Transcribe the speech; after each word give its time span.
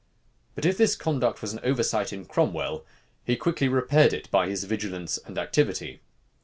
But 0.55 0.65
if 0.65 0.77
this 0.79 0.95
conduct 0.95 1.43
was 1.43 1.53
an 1.53 1.59
oversight 1.63 2.11
in 2.11 2.25
Cromwell, 2.25 2.83
he 3.23 3.35
quickly 3.35 3.67
repaired 3.69 4.13
it 4.13 4.31
by 4.31 4.47
his 4.49 4.63
vigilance 4.63 5.19
and 5.27 5.37
activity. 5.37 6.01